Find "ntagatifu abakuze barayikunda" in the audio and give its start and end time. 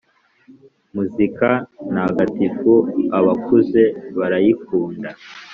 1.91-5.09